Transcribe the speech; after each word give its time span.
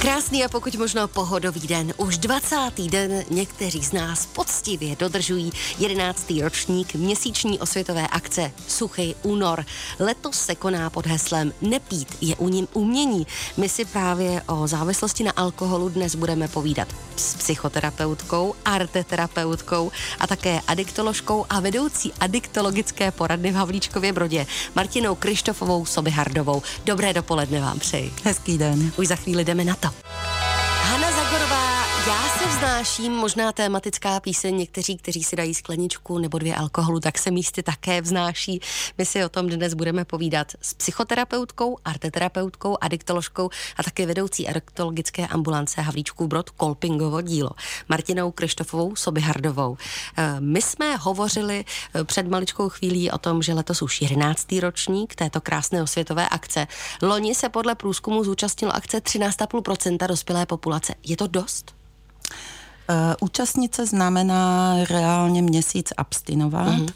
Krásný 0.00 0.44
a 0.44 0.48
pokud 0.48 0.74
možno 0.74 1.08
pohodový 1.08 1.60
den. 1.60 1.94
Už 1.96 2.18
20. 2.18 2.56
den 2.90 3.24
někteří 3.30 3.84
z 3.84 3.92
nás 3.92 4.26
poctivě 4.26 4.96
dodržují 4.96 5.52
11. 5.78 6.32
ročník 6.42 6.94
měsíční 6.94 7.58
osvětové 7.58 8.08
akce 8.08 8.52
Suchý 8.68 9.14
únor. 9.22 9.64
Letos 9.98 10.36
se 10.36 10.54
koná 10.54 10.90
pod 10.90 11.06
heslem 11.06 11.52
Nepít 11.60 12.16
je 12.20 12.36
u 12.36 12.48
ním 12.48 12.68
umění. 12.72 13.26
My 13.56 13.68
si 13.68 13.84
právě 13.84 14.42
o 14.42 14.66
závislosti 14.66 15.24
na 15.24 15.32
alkoholu 15.36 15.88
dnes 15.88 16.14
budeme 16.14 16.48
povídat 16.48 16.88
s 17.16 17.34
psychoterapeutkou, 17.34 18.54
arteterapeutkou 18.64 19.90
a 20.20 20.26
také 20.26 20.60
adiktoložkou 20.66 21.46
a 21.50 21.60
vedoucí 21.60 22.12
adiktologické 22.20 23.10
poradny 23.10 23.52
v 23.52 23.54
Havlíčkově 23.54 24.12
Brodě 24.12 24.46
Martinou 24.74 25.14
Krištofovou 25.14 25.86
Sobihardovou. 25.86 26.62
Dobré 26.84 27.12
dopoledne 27.12 27.60
vám 27.60 27.78
přeji. 27.78 28.12
Hezký 28.24 28.58
den. 28.58 28.92
Už 28.96 29.08
za 29.08 29.16
chvíli 29.16 29.44
jdeme 29.44 29.64
na 29.64 29.74
to. 29.74 29.87
찰떡. 29.88 30.27
Já 32.06 32.28
se 32.28 32.46
vznáším, 32.48 33.12
možná 33.12 33.52
tématická 33.52 34.20
píseň, 34.20 34.56
někteří, 34.56 34.96
kteří 34.96 35.24
si 35.24 35.36
dají 35.36 35.54
skleničku 35.54 36.18
nebo 36.18 36.38
dvě 36.38 36.54
alkoholu, 36.54 37.00
tak 37.00 37.18
se 37.18 37.30
místy 37.30 37.62
také 37.62 38.00
vznáší. 38.00 38.60
My 38.98 39.06
si 39.06 39.24
o 39.24 39.28
tom 39.28 39.46
dnes 39.46 39.74
budeme 39.74 40.04
povídat 40.04 40.52
s 40.62 40.74
psychoterapeutkou, 40.74 41.78
arteterapeutkou, 41.84 42.76
adiktoložkou 42.80 43.50
a 43.76 43.82
také 43.82 44.06
vedoucí 44.06 44.48
adiktologické 44.48 45.26
ambulance 45.26 45.80
Havlíčků 45.80 46.26
Brod 46.26 46.50
Kolpingovo 46.50 47.20
dílo, 47.20 47.50
Martinou 47.88 48.30
Krištofovou 48.30 48.96
Sobihardovou. 48.96 49.76
Eh, 50.16 50.36
my 50.40 50.62
jsme 50.62 50.96
hovořili 50.96 51.64
eh, 51.94 52.04
před 52.04 52.28
maličkou 52.28 52.68
chvílí 52.68 53.10
o 53.10 53.18
tom, 53.18 53.42
že 53.42 53.54
letos 53.54 53.82
už 53.82 54.02
11. 54.02 54.52
ročník 54.60 55.14
této 55.14 55.40
krásné 55.40 55.82
osvětové 55.82 56.28
akce. 56.28 56.66
Loni 57.02 57.34
se 57.34 57.48
podle 57.48 57.74
průzkumu 57.74 58.24
zúčastnilo 58.24 58.74
akce 58.74 58.98
13,5% 58.98 60.06
dospělé 60.08 60.46
populace. 60.46 60.94
Je 61.06 61.16
to 61.16 61.26
dost? 61.26 61.78
Uh, 62.90 63.14
účastnice 63.20 63.86
znamená 63.86 64.74
reálně 64.90 65.42
měsíc 65.42 65.92
abstinovat. 65.96 66.80
Uh, 66.80 66.86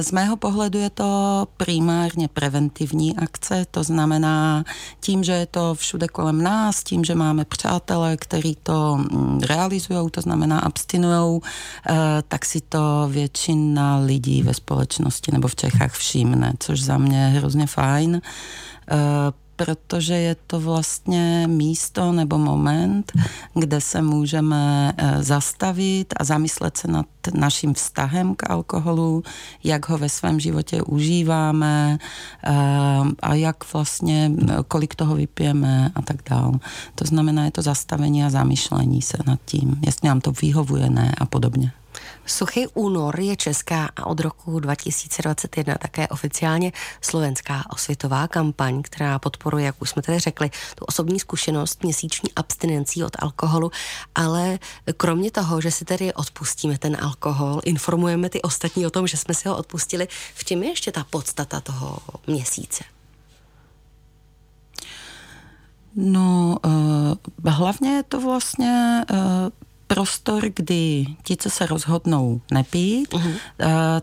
z 0.00 0.12
mého 0.12 0.36
pohledu 0.36 0.78
je 0.78 0.90
to 0.90 1.46
primárně 1.56 2.28
preventivní 2.28 3.16
akce, 3.16 3.66
to 3.70 3.82
znamená 3.84 4.64
tím, 5.00 5.24
že 5.24 5.32
je 5.32 5.46
to 5.46 5.74
všude 5.74 6.08
kolem 6.08 6.42
nás, 6.42 6.84
tím, 6.84 7.04
že 7.04 7.14
máme 7.14 7.44
přátele, 7.44 8.16
který 8.16 8.54
to 8.62 8.96
mm, 8.96 9.40
realizují, 9.40 10.10
to 10.10 10.20
znamená 10.20 10.58
abstinují, 10.58 11.40
uh, 11.40 11.40
tak 12.28 12.44
si 12.44 12.60
to 12.60 13.08
většina 13.10 13.98
lidí 13.98 14.42
ve 14.42 14.54
společnosti 14.54 15.32
nebo 15.32 15.48
v 15.48 15.56
Čechách 15.56 15.92
všimne, 15.92 16.52
což 16.58 16.82
za 16.82 16.98
mě 16.98 17.18
je 17.22 17.28
hrozně 17.28 17.66
fajn 17.66 18.20
protože 19.58 20.14
je 20.14 20.36
to 20.46 20.60
vlastně 20.60 21.46
místo 21.50 22.12
nebo 22.12 22.38
moment, 22.38 23.12
kde 23.54 23.80
se 23.80 24.02
můžeme 24.02 24.92
eh, 24.96 25.22
zastavit 25.22 26.14
a 26.16 26.24
zamyslet 26.24 26.76
se 26.76 26.88
nad 26.88 27.06
naším 27.34 27.74
vztahem 27.74 28.34
k 28.34 28.50
alkoholu, 28.50 29.22
jak 29.64 29.88
ho 29.88 29.98
ve 29.98 30.08
svém 30.08 30.40
životě 30.40 30.82
užíváme 30.82 31.98
eh, 31.98 32.54
a 33.22 33.34
jak 33.34 33.72
vlastně, 33.72 34.32
kolik 34.68 34.94
toho 34.94 35.14
vypijeme 35.14 35.90
a 35.94 36.02
tak 36.02 36.16
dále. 36.30 36.52
To 36.94 37.04
znamená, 37.04 37.44
je 37.44 37.50
to 37.50 37.62
zastavení 37.62 38.24
a 38.24 38.30
zamýšlení 38.30 39.02
se 39.02 39.18
nad 39.26 39.38
tím, 39.44 39.80
jestli 39.86 40.08
nám 40.08 40.20
to 40.20 40.32
vyhovuje, 40.32 40.90
ne 40.90 41.14
a 41.18 41.26
podobně. 41.26 41.72
Suchý 42.28 42.66
únor 42.66 43.20
je 43.20 43.36
česká 43.36 43.88
a 43.96 44.06
od 44.06 44.20
roku 44.20 44.60
2021 44.60 45.74
také 45.74 46.08
oficiálně 46.08 46.72
slovenská 47.00 47.64
osvětová 47.72 48.28
kampaň, 48.28 48.82
která 48.82 49.18
podporuje, 49.18 49.64
jak 49.64 49.82
už 49.82 49.90
jsme 49.90 50.02
tady 50.02 50.18
řekli, 50.18 50.50
tu 50.74 50.84
osobní 50.84 51.20
zkušenost 51.20 51.82
měsíční 51.82 52.32
abstinencí 52.36 53.04
od 53.04 53.12
alkoholu, 53.18 53.70
ale 54.14 54.58
kromě 54.96 55.30
toho, 55.30 55.60
že 55.60 55.70
si 55.70 55.84
tedy 55.84 56.14
odpustíme 56.14 56.78
ten 56.78 56.96
alkohol, 57.00 57.60
informujeme 57.64 58.28
ty 58.28 58.42
ostatní 58.42 58.86
o 58.86 58.90
tom, 58.90 59.06
že 59.06 59.16
jsme 59.16 59.34
si 59.34 59.48
ho 59.48 59.56
odpustili, 59.56 60.08
v 60.34 60.44
čem 60.44 60.62
je 60.62 60.68
ještě 60.68 60.92
ta 60.92 61.04
podstata 61.10 61.60
toho 61.60 61.98
měsíce? 62.26 62.84
No, 65.96 66.56
uh, 66.66 67.52
hlavně 67.52 67.90
je 67.90 68.02
to 68.02 68.20
vlastně 68.20 69.04
uh, 69.10 69.18
prostor, 69.88 70.44
kdy 70.54 71.06
ti, 71.22 71.36
co 71.36 71.50
se 71.50 71.66
rozhodnou 71.66 72.40
nepít, 72.50 73.12
uh-huh. 73.12 73.34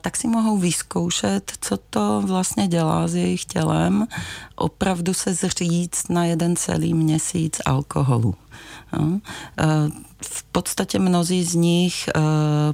tak 0.02 0.18
si 0.18 0.28
mohou 0.28 0.58
vyzkoušet, 0.58 1.52
co 1.62 1.78
to 1.78 2.22
vlastně 2.26 2.68
dělá 2.68 3.08
s 3.08 3.16
jejich 3.16 3.46
tělem, 3.46 4.08
opravdu 4.56 5.14
se 5.14 5.34
zříct 5.34 6.10
na 6.10 6.26
jeden 6.26 6.56
celý 6.56 6.94
měsíc 6.94 7.62
alkoholu. 7.66 8.36
No. 8.98 9.20
V 10.22 10.44
podstatě 10.44 11.00
mnozí 11.00 11.44
z 11.44 11.56
nich 11.56 12.10
uh, 12.16 12.22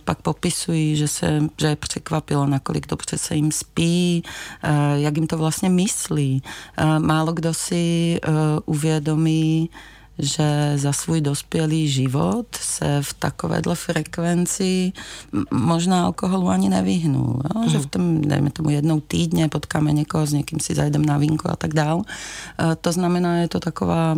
pak 0.04 0.22
popisují, 0.22 0.96
že, 0.96 1.08
se, 1.08 1.44
že 1.58 1.68
je 1.68 1.76
překvapilo, 1.76 2.46
nakolik 2.46 2.88
dobře 2.88 3.18
se 3.18 3.36
jim 3.36 3.52
spí, 3.52 4.24
uh, 4.64 4.70
jak 4.96 5.16
jim 5.16 5.28
to 5.28 5.38
vlastně 5.38 5.70
myslí. 5.70 6.44
Uh, 6.82 7.00
málo 7.00 7.34
kdo 7.34 7.54
si 7.54 8.20
uvědomí, 8.66 9.70
že 10.22 10.74
za 10.76 10.94
svůj 10.94 11.22
dospělý 11.22 11.90
život 11.90 12.46
se 12.56 13.02
v 13.02 13.14
takovéhle 13.14 13.76
frekvenci 13.76 14.94
možná 15.52 16.06
alkoholu 16.06 16.50
ani 16.50 16.70
nevyhnul. 16.70 17.42
Jo? 17.44 17.62
Mm. 17.62 17.70
Že 17.70 17.80
v 17.80 17.86
tom, 17.86 18.22
dejme 18.22 18.50
tomu 18.50 18.70
jednou 18.70 19.00
týdně 19.00 19.50
potkáme 19.50 19.92
někoho, 19.92 20.26
s 20.26 20.34
někým 20.34 20.60
si 20.60 20.76
zajdeme 20.76 21.06
na 21.06 21.18
vínko 21.18 21.52
a 21.52 21.56
tak 21.56 21.74
dál. 21.74 22.02
E, 22.02 22.76
to 22.76 22.92
znamená, 22.92 23.38
je 23.38 23.48
to 23.48 23.60
taková 23.60 24.16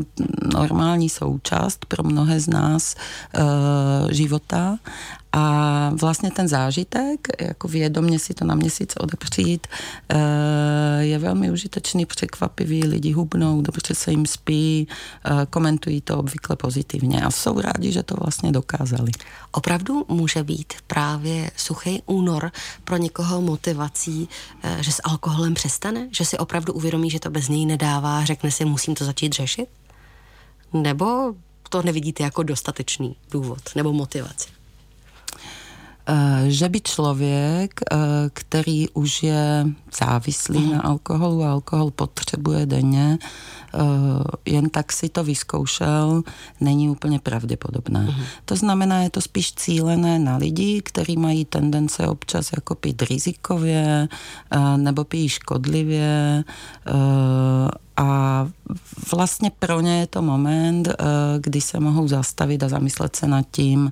normální 0.53 1.09
součást 1.09 1.85
pro 1.85 2.03
mnohé 2.03 2.39
z 2.39 2.47
nás 2.47 2.95
e, 2.95 4.13
života 4.13 4.77
a 5.33 5.91
vlastně 6.01 6.31
ten 6.31 6.47
zážitek, 6.47 7.27
jako 7.41 7.67
vědomě 7.67 8.19
si 8.19 8.33
to 8.33 8.45
na 8.45 8.55
měsíc 8.55 8.93
odepřít, 8.99 9.67
eh, 10.09 10.17
je 10.99 11.19
velmi 11.19 11.51
užitečný, 11.51 12.05
překvapivý, 12.05 12.83
lidi 12.83 13.11
hubnou, 13.11 13.61
dobře 13.61 13.95
se 13.95 14.11
jim 14.11 14.25
spí, 14.25 14.87
eh, 15.25 15.45
komentují 15.49 16.01
to 16.01 16.17
obvykle 16.17 16.55
pozitivně 16.55 17.21
a 17.21 17.31
jsou 17.31 17.61
rádi, 17.61 17.91
že 17.91 18.03
to 18.03 18.15
vlastně 18.15 18.51
dokázali. 18.51 19.11
Opravdu 19.51 20.05
může 20.07 20.43
být 20.43 20.73
právě 20.87 21.51
suchý 21.57 22.01
únor 22.05 22.51
pro 22.83 22.97
někoho 22.97 23.41
motivací, 23.41 24.29
eh, 24.63 24.77
že 24.83 24.91
s 24.91 25.01
alkoholem 25.03 25.53
přestane? 25.53 26.07
Že 26.11 26.25
si 26.25 26.37
opravdu 26.37 26.73
uvědomí, 26.73 27.09
že 27.09 27.19
to 27.19 27.29
bez 27.29 27.49
něj 27.49 27.65
nedává, 27.65 28.25
řekne 28.25 28.51
si, 28.51 28.65
musím 28.65 28.95
to 28.95 29.05
začít 29.05 29.33
řešit? 29.33 29.69
Nebo 30.73 31.33
to 31.69 31.81
nevidíte 31.81 32.23
jako 32.23 32.43
dostatečný 32.43 33.15
důvod 33.31 33.61
nebo 33.75 33.93
motivaci? 33.93 34.62
Eh, 36.07 36.51
že 36.51 36.69
by 36.69 36.81
člověk, 36.81 37.81
eh, 37.91 37.97
který 38.33 38.89
už 38.89 39.23
je 39.23 39.67
závislý 39.99 40.59
uh-huh. 40.59 40.71
na 40.71 40.81
alkoholu 40.81 41.43
a 41.43 41.51
alkohol 41.51 41.91
potřebuje 41.91 42.65
denně, 42.65 43.17
eh, 43.73 44.51
jen 44.51 44.69
tak 44.69 44.91
si 44.91 45.09
to 45.09 45.23
vyzkoušel, 45.23 46.23
není 46.61 46.89
úplně 46.89 47.19
pravděpodobné. 47.19 48.07
Uh-huh. 48.09 48.23
To 48.45 48.55
znamená, 48.55 49.01
je 49.01 49.09
to 49.09 49.21
spíš 49.21 49.53
cílené 49.53 50.19
na 50.19 50.37
lidi, 50.37 50.81
kteří 50.81 51.17
mají 51.17 51.45
tendence 51.45 52.07
občas 52.07 52.51
jako 52.55 52.75
pít 52.75 53.01
rizikově 53.01 54.07
nebo 54.77 55.03
pijí 55.03 55.29
škodlivě 55.29 56.43
a 57.97 58.47
vlastně 59.15 59.51
pro 59.59 59.81
ně 59.81 59.99
je 59.99 60.07
to 60.07 60.21
moment, 60.21 60.89
kdy 61.39 61.61
se 61.61 61.79
mohou 61.79 62.07
zastavit 62.07 62.63
a 62.63 62.69
zamyslet 62.69 63.15
se 63.15 63.27
nad 63.27 63.45
tím, 63.51 63.91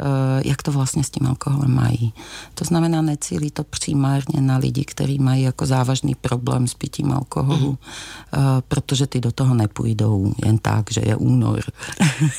Eh, 0.00 0.42
jak 0.44 0.62
to 0.62 0.72
vlastně 0.72 1.04
s 1.04 1.10
tím 1.10 1.26
alkoholem 1.26 1.74
mají. 1.74 2.12
To 2.54 2.64
znamená, 2.64 3.02
necílí 3.02 3.50
to 3.50 3.64
primárně 3.64 4.40
na 4.40 4.56
lidi, 4.56 4.84
kteří 4.84 5.18
mají 5.18 5.42
jako 5.42 5.66
závažný 5.66 6.14
problém 6.14 6.66
s 6.68 6.74
pitím 6.74 7.12
alkoholu, 7.12 7.70
mm. 7.70 7.78
protože 8.68 9.06
ty 9.06 9.20
do 9.20 9.32
toho 9.32 9.54
nepůjdou 9.54 10.34
jen 10.44 10.58
tak, 10.58 10.90
že 10.90 11.00
je 11.04 11.16
únor. 11.16 11.60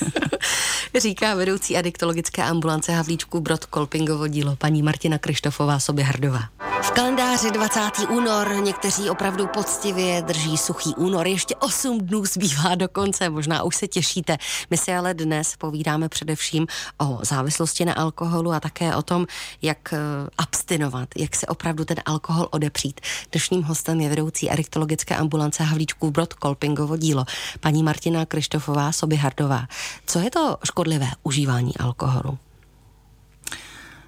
Říká 0.99 1.35
vedoucí 1.35 1.77
adiktologické 1.77 2.43
ambulance 2.43 2.91
Havlíčku 2.91 3.39
Brod 3.39 3.65
Kolpingovo 3.65 4.27
dílo 4.27 4.55
paní 4.55 4.81
Martina 4.81 5.17
Krištofová 5.17 5.77
Hrdová. 6.01 6.41
V 6.81 6.91
kalendáři 6.91 7.51
20. 7.51 7.79
únor 8.09 8.55
někteří 8.63 9.09
opravdu 9.09 9.47
poctivě 9.47 10.21
drží 10.21 10.57
suchý 10.57 10.94
únor. 10.97 11.27
Ještě 11.27 11.55
8 11.55 11.99
dnů 11.99 12.25
zbývá 12.25 12.75
do 12.75 12.87
konce, 12.87 13.29
možná 13.29 13.63
už 13.63 13.75
se 13.75 13.87
těšíte. 13.87 14.37
My 14.69 14.77
si 14.77 14.93
ale 14.93 15.13
dnes 15.13 15.55
povídáme 15.57 16.09
především 16.09 16.67
o 16.97 17.19
závislosti 17.21 17.85
na 17.85 17.93
alkoholu 17.93 18.51
a 18.51 18.59
také 18.59 18.95
o 18.95 19.01
tom, 19.01 19.27
jak 19.61 19.93
eh, 19.93 19.97
abstinovat, 20.37 21.09
jak 21.17 21.35
se 21.35 21.47
opravdu 21.47 21.85
ten 21.85 21.97
alkohol 22.05 22.47
odepřít. 22.51 23.01
Dnešním 23.31 23.63
hostem 23.63 24.01
je 24.01 24.09
vedoucí 24.09 24.49
adiktologické 24.49 25.15
ambulance 25.15 25.63
Havlíčků 25.63 26.11
Brod 26.11 26.33
Kolpingovo 26.33 26.97
dílo, 26.97 27.25
paní 27.59 27.83
Martina 27.83 28.25
Krištofová 28.25 28.91
Hardová. 29.19 29.67
Co 30.05 30.19
je 30.19 30.31
to 30.31 30.57
škodlivé 30.63 31.07
užívání 31.23 31.77
alkoholu? 31.77 32.44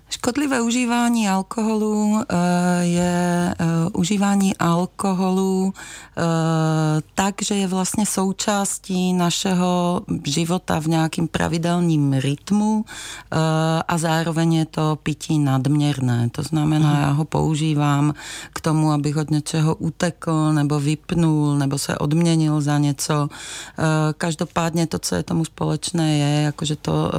Škodlivé 0.10 0.62
užívání 0.62 1.30
alkoholu 1.30 2.22
eh, 2.22 2.36
je 2.84 3.54
eh, 3.60 3.66
užívání 3.94 4.58
alkoholu 4.58 5.74
eh, 5.76 6.22
tak, 7.16 7.36
že 7.42 7.56
je 7.56 7.68
vlastně 7.68 8.06
součástí 8.06 9.14
našeho 9.14 10.02
života 10.24 10.80
v 10.80 10.88
nějakým 10.88 11.28
pravidelním 11.28 12.14
rytmu 12.14 12.86
a 13.88 13.98
zároveň 13.98 14.54
je 14.54 14.66
to 14.66 14.98
pití 15.04 15.40
nadměrné. 15.40 16.30
To 16.30 16.44
znamená, 16.44 16.94
mhm. 16.94 17.02
já 17.02 17.12
ho 17.12 17.26
používám 17.26 18.14
k 18.54 18.62
tomu, 18.62 18.92
abych 18.92 19.18
od 19.18 19.32
něčeho 19.32 19.76
utekl 19.76 20.54
nebo 20.54 20.80
vypnul 20.80 21.58
nebo 21.58 21.78
se 21.78 21.98
odměnil 21.98 22.62
za 22.62 22.78
něco. 22.78 23.30
Každopádně 24.18 24.88
to, 24.88 25.00
co 25.00 25.16
je 25.16 25.24
tomu 25.24 25.46
společné, 25.46 26.18
je, 26.18 26.42
jako 26.42 26.66
že, 26.66 26.76
to, 26.76 27.12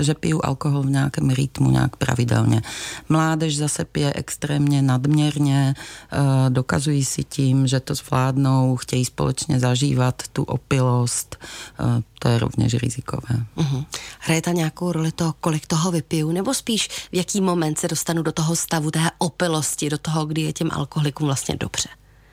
že 0.00 0.14
piju 0.14 0.40
alkohol 0.44 0.82
v 0.82 0.90
nějakém 0.90 1.30
rytmu, 1.30 1.70
nějak 1.70 1.96
pravidelně 1.96 2.19
pravidelně. 2.26 2.62
Mládež 3.08 3.56
zase 3.56 3.84
pije 3.84 4.12
extrémně 4.14 4.82
nadměrně, 4.82 5.74
eh, 5.76 6.50
dokazují 6.50 7.04
si 7.04 7.24
tím, 7.24 7.66
že 7.66 7.80
to 7.80 7.94
zvládnou, 7.94 8.76
chtějí 8.76 9.04
společně 9.04 9.60
zažívat 9.60 10.22
tu 10.32 10.42
opilost, 10.42 11.36
eh, 11.40 12.02
to 12.18 12.28
je 12.28 12.38
rovněž 12.38 12.74
rizikové. 12.74 13.44
Uh-huh. 13.56 13.84
Hraje 14.18 14.42
ta 14.42 14.52
nějakou 14.52 14.92
roli 14.92 15.12
to, 15.12 15.34
kolik 15.40 15.66
toho 15.66 15.90
vypiju, 15.90 16.32
nebo 16.32 16.54
spíš 16.54 16.88
v 16.88 17.16
jaký 17.16 17.40
moment 17.40 17.78
se 17.78 17.88
dostanu 17.88 18.22
do 18.22 18.32
toho 18.32 18.56
stavu 18.56 18.90
té 18.90 19.10
opilosti, 19.18 19.90
do 19.90 19.98
toho, 19.98 20.26
kdy 20.26 20.42
je 20.42 20.52
těm 20.52 20.70
alkoholikům 20.72 21.26
vlastně 21.26 21.56
dobře? 21.56 21.88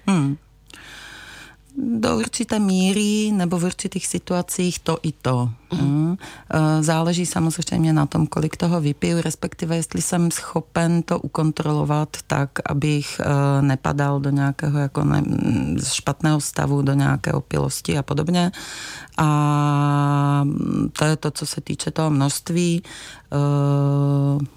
Hmm 0.08 0.38
do 2.08 2.18
určité 2.18 2.60
míry 2.60 3.32
nebo 3.32 3.60
v 3.60 3.64
určitých 3.64 4.08
situacích 4.08 4.80
to 4.80 4.98
i 5.04 5.12
to. 5.12 5.50
Mm. 5.82 6.18
Záleží 6.80 7.26
samozřejmě 7.26 7.94
na 7.94 8.06
tom, 8.06 8.28
kolik 8.28 8.58
toho 8.58 8.82
vypiju, 8.82 9.22
respektive 9.22 9.76
jestli 9.76 10.02
jsem 10.02 10.32
schopen 10.32 11.04
to 11.04 11.20
ukontrolovat 11.20 12.18
tak, 12.28 12.50
abych 12.66 13.20
eh, 13.20 13.62
nepadal 13.62 14.20
do 14.20 14.30
nějakého 14.30 14.80
jako 14.80 15.04
ne, 15.04 15.24
špatného 15.84 16.42
stavu, 16.42 16.82
do 16.82 16.94
nějaké 16.94 17.34
opilosti 17.34 17.98
a 17.98 18.04
podobně. 18.04 18.52
A 19.18 20.46
to 20.94 21.06
je 21.06 21.16
to, 21.16 21.32
co 21.32 21.46
se 21.46 21.62
týče 21.62 21.92
toho 21.92 22.10
množství. 22.10 22.84
Uh, 23.34 24.48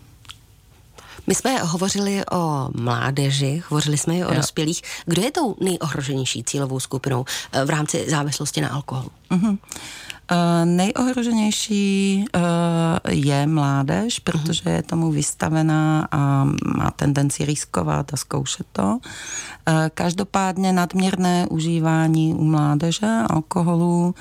my 1.31 1.35
jsme 1.35 1.59
hovořili 1.59 2.23
o 2.33 2.69
mládeži, 2.75 3.63
hovořili 3.69 3.99
jsme 3.99 4.17
i 4.17 4.25
o 4.25 4.29
jo. 4.29 4.35
dospělých. 4.35 4.83
Kdo 5.07 5.23
je 5.23 5.31
tou 5.31 5.57
nejohroženější 5.61 6.45
cílovou 6.45 6.81
skupinou 6.81 7.25
eh, 7.53 7.65
v 7.65 7.71
rámci 7.71 8.11
závislosti 8.11 8.61
na 8.61 8.69
alkoholu? 8.69 9.11
Uh-huh. 9.31 9.59
Uh, 10.31 10.37
nejohroženější 10.65 12.25
uh, 12.35 12.43
je 13.09 13.47
mládež, 13.47 14.19
protože 14.19 14.71
je 14.71 14.83
tomu 14.83 15.11
vystavená 15.11 16.09
a 16.11 16.45
má 16.77 16.91
tendenci 16.97 17.45
riskovat 17.45 18.15
a 18.15 18.17
zkoušet 18.17 18.67
to. 18.73 18.85
Uh, 18.85 18.99
každopádně 19.95 20.73
nadměrné 20.73 21.47
užívání 21.51 22.35
u 22.35 22.45
mládeže 22.45 23.07
alkoholu 23.31 24.15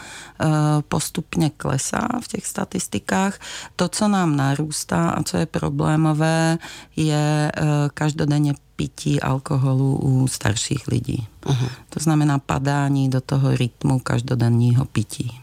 postupně 0.88 1.50
klesá 1.50 2.08
v 2.22 2.28
těch 2.28 2.46
statistikách. 2.46 3.40
To, 3.76 3.90
co 3.90 4.08
nám 4.08 4.36
narůstá 4.36 5.10
a 5.10 5.24
co 5.24 5.38
je 5.38 5.46
problémové, 5.46 6.58
je 6.96 7.52
každodenně 7.94 8.54
pití 8.80 9.22
alkoholu 9.22 9.96
u 9.96 10.28
starších 10.28 10.88
lidí. 10.88 11.28
Uh-huh. 11.46 11.70
To 11.90 12.00
znamená 12.00 12.40
padání 12.40 13.10
do 13.10 13.22
toho 13.22 13.56
rytmu 13.56 14.00
každodenního 14.00 14.86
pití. 14.86 15.42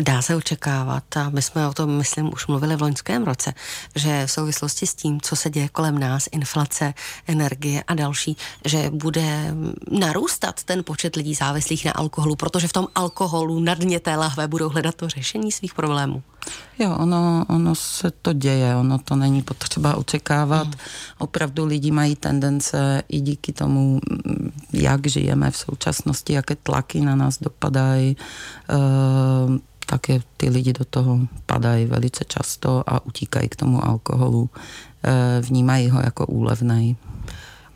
Dá 0.00 0.22
se 0.22 0.36
očekávat, 0.36 1.16
a 1.16 1.30
my 1.30 1.42
jsme 1.42 1.68
o 1.68 1.72
tom, 1.72 1.90
myslím, 1.90 2.32
už 2.32 2.46
mluvili 2.46 2.76
v 2.76 2.82
loňském 2.82 3.24
roce, 3.24 3.54
že 3.94 4.26
v 4.26 4.30
souvislosti 4.30 4.86
s 4.86 4.94
tím, 4.94 5.20
co 5.20 5.36
se 5.36 5.50
děje 5.50 5.68
kolem 5.68 5.98
nás, 5.98 6.28
inflace, 6.32 6.94
energie 7.26 7.82
a 7.82 7.94
další, 7.94 8.36
že 8.64 8.90
bude 8.90 9.54
narůstat 9.90 10.64
ten 10.64 10.84
počet 10.84 11.16
lidí 11.16 11.34
závislých 11.34 11.84
na 11.84 11.92
alkoholu, 11.92 12.36
protože 12.36 12.68
v 12.68 12.72
tom 12.72 12.86
alkoholu 12.94 13.60
na 13.60 13.74
dně 13.74 14.00
té 14.00 14.16
lahve 14.16 14.48
budou 14.48 14.68
hledat 14.68 14.94
to 14.94 15.08
řešení 15.08 15.52
svých 15.52 15.74
problémů. 15.74 16.22
Jo, 16.78 16.96
ono, 16.98 17.44
ono 17.48 17.74
se 17.74 18.10
to 18.10 18.32
děje, 18.32 18.76
ono 18.76 18.98
to 18.98 19.16
není 19.16 19.42
potřeba 19.42 19.94
očekávat. 19.94 20.66
Mm. 20.66 20.74
Opravdu 21.18 21.64
lidi 21.64 21.90
mají 21.90 22.16
tendence 22.70 23.02
i 23.08 23.20
díky 23.20 23.52
tomu, 23.52 24.00
jak 24.72 25.06
žijeme 25.06 25.50
v 25.50 25.56
současnosti, 25.56 26.32
jaké 26.32 26.56
tlaky 26.56 27.00
na 27.00 27.16
nás 27.16 27.38
dopadají, 27.40 28.16
uh, 28.70 29.56
tak 29.86 30.08
je, 30.08 30.22
ty 30.36 30.48
lidi 30.48 30.72
do 30.72 30.84
toho 30.84 31.18
padají 31.46 31.86
velice 31.86 32.24
často 32.24 32.84
a 32.86 33.06
utíkají 33.06 33.48
k 33.48 33.56
tomu 33.56 33.84
alkoholu. 33.84 34.50
E, 35.04 35.40
vnímají 35.40 35.90
ho 35.90 36.00
jako 36.00 36.26
úlevný. 36.26 36.96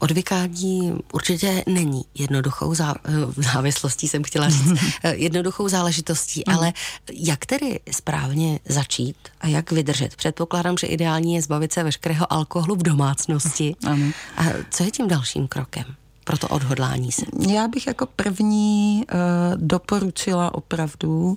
Odvykání 0.07 0.99
určitě 1.13 1.65
není 1.67 2.05
jednoduchou 2.15 2.75
zá, 2.75 2.95
eh, 3.05 3.43
závislostí, 3.53 4.09
jsem 4.09 4.23
chtěla 4.23 4.49
říct, 4.49 4.73
eh, 5.03 5.15
jednoduchou 5.15 5.69
záležitostí, 5.69 6.43
mm. 6.47 6.55
ale 6.55 6.73
jak 7.13 7.47
tedy 7.47 7.81
správně 7.91 8.59
začít 8.69 9.17
a 9.41 9.49
jak 9.49 9.73
vydržet? 9.73 10.17
Předpokládám, 10.17 10.79
že 10.79 10.87
ideální 10.87 11.35
je 11.35 11.43
zbavit 11.43 11.73
se 11.73 11.83
veškerého 11.83 12.33
alkoholu 12.33 12.75
v 12.75 12.83
domácnosti. 12.83 13.77
Ano. 13.87 14.07
A 14.37 14.45
co 14.71 14.85
je 14.85 14.91
tím 14.91 15.09
dalším 15.09 15.49
krokem? 15.49 15.85
pro 16.25 16.39
to 16.39 16.49
odhodlání 16.49 17.13
se? 17.13 17.27
Já 17.49 17.69
bych 17.69 17.87
jako 17.87 18.07
první 18.07 19.05
uh, 19.13 19.61
doporučila 19.61 20.55
opravdu 20.55 21.23
uh, 21.23 21.37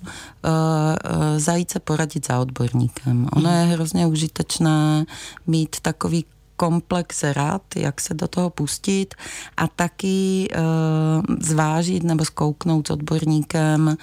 zajít 1.36 1.70
se 1.70 1.80
poradit 1.80 2.26
za 2.26 2.40
odborníkem. 2.40 3.28
Ono 3.32 3.50
mm. 3.50 3.56
je 3.56 3.62
hrozně 3.62 4.06
užitečné 4.06 5.04
mít 5.46 5.76
takový 5.82 6.24
komplex 6.60 7.22
rad, 7.22 7.62
jak 7.76 8.00
se 8.00 8.14
do 8.14 8.28
toho 8.28 8.50
pustit 8.50 9.14
a 9.56 9.68
taky 9.68 10.48
e, 10.52 10.56
zvážit 11.40 12.02
nebo 12.02 12.24
zkouknout 12.24 12.86
s 12.86 12.90
odborníkem, 12.90 13.88
e, 13.88 13.96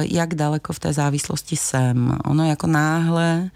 jak 0.00 0.34
daleko 0.34 0.72
v 0.72 0.78
té 0.78 0.92
závislosti 0.92 1.56
jsem. 1.56 2.18
Ono 2.24 2.48
jako 2.48 2.66
náhle, 2.66 3.50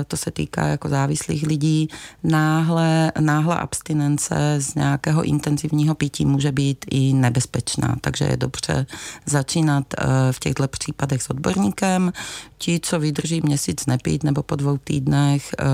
e, 0.00 0.04
to 0.04 0.16
se 0.16 0.30
týká 0.30 0.66
jako 0.66 0.88
závislých 0.88 1.46
lidí, 1.46 1.88
náhle, 2.24 3.12
náhle 3.20 3.56
abstinence 3.56 4.56
z 4.58 4.74
nějakého 4.74 5.22
intenzivního 5.22 5.94
pití 5.94 6.24
může 6.24 6.52
být 6.52 6.84
i 6.90 7.12
nebezpečná, 7.12 7.96
takže 8.00 8.24
je 8.24 8.36
dobře 8.36 8.86
začínat 9.26 9.84
e, 9.94 10.32
v 10.32 10.40
těchto 10.40 10.68
případech 10.68 11.22
s 11.22 11.30
odborníkem. 11.30 12.12
Ti, 12.58 12.80
co 12.82 12.98
vydrží 12.98 13.40
měsíc 13.40 13.86
nepít 13.86 14.24
nebo 14.24 14.42
po 14.42 14.56
dvou 14.56 14.78
týdnech 14.78 15.50
e, 15.58 15.64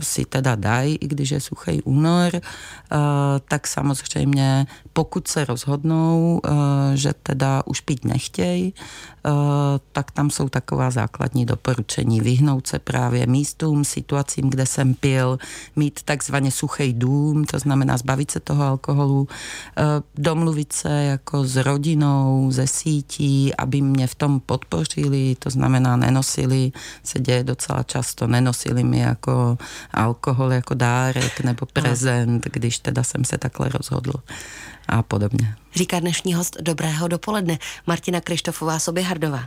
si 0.00 0.24
teda 0.24 0.54
dají, 0.54 0.98
když 1.10 1.30
je 1.30 1.40
suchý 1.40 1.82
únor, 1.82 2.30
eh, 2.34 2.40
tak 3.48 3.66
samozřejmě 3.66 4.66
pokud 4.92 5.28
se 5.28 5.44
rozhodnou, 5.44 6.40
eh, 6.44 6.50
že 6.96 7.12
teda 7.22 7.62
už 7.66 7.80
pít 7.80 8.04
nechtějí, 8.04 8.74
eh, 8.74 9.30
tak 9.92 10.10
tam 10.10 10.30
jsou 10.30 10.48
taková 10.48 10.90
základní 10.90 11.46
doporučení. 11.46 12.20
Vyhnout 12.20 12.66
se 12.66 12.78
právě 12.78 13.26
místům, 13.26 13.84
situacím, 13.84 14.50
kde 14.50 14.66
jsem 14.66 14.94
pil, 14.94 15.38
mít 15.76 16.02
takzvaně 16.04 16.50
suchý 16.50 16.92
dům, 16.92 17.44
to 17.44 17.58
znamená 17.58 17.96
zbavit 17.96 18.30
se 18.30 18.40
toho 18.40 18.64
alkoholu, 18.64 19.28
domluvit 20.14 20.72
se 20.72 20.90
jako 20.90 21.44
s 21.44 21.56
rodinou, 21.56 22.48
ze 22.50 22.66
sítí, 22.66 23.54
aby 23.56 23.80
mě 23.80 24.06
v 24.06 24.14
tom 24.14 24.40
podpořili, 24.40 25.36
to 25.38 25.50
znamená 25.50 25.96
nenosili, 25.96 26.72
se 27.04 27.20
děje 27.20 27.44
docela 27.44 27.82
často, 27.82 28.26
nenosili 28.26 28.84
mi 28.84 28.98
jako 28.98 29.58
alkohol 29.94 30.52
jako 30.52 30.74
dárek 31.00 31.40
nebo 31.40 31.66
prezent, 31.66 32.46
když 32.52 32.78
teda 32.78 33.02
jsem 33.02 33.24
se 33.24 33.38
takhle 33.38 33.68
rozhodl 33.68 34.12
a 34.90 35.02
podobně 35.02 35.54
říká 35.74 36.00
dnešní 36.00 36.34
host 36.34 36.56
Dobrého 36.60 37.08
dopoledne, 37.08 37.58
Martina 37.86 38.20
Krištofová 38.20 38.78
Hardová. 39.02 39.44